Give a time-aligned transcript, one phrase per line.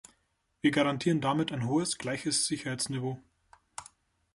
[0.61, 3.21] Wir garantieren damit ein hohes, gleiches Sicherheitsniveau.